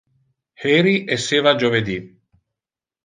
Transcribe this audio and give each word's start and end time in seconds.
Heri 0.61 0.95
esseva 1.17 1.53
jovedi. 1.65 1.99